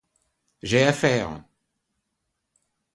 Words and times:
J'ai 0.63 0.81
affaire. 0.83 1.43